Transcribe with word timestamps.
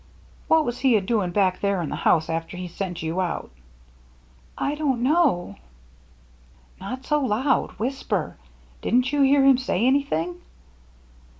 "What 0.47 0.65
was 0.65 0.79
he 0.79 0.95
a 0.97 1.01
doin* 1.01 1.29
back 1.29 1.59
there 1.59 1.79
in 1.79 1.89
the 1.89 1.95
house 1.95 2.27
after 2.27 2.57
he 2.57 2.67
sent 2.67 3.03
you 3.03 3.21
out?"" 3.21 3.51
I 4.57 4.73
don't 4.73 5.03
know."" 5.03 5.57
Not 6.81 7.05
so 7.05 7.21
loud 7.21 7.69
7 7.73 7.75
whisper. 7.77 8.37
Didn't 8.81 9.13
you 9.13 9.21
hear 9.21 9.45
him 9.45 9.59
say 9.59 9.85
anything 9.85 10.41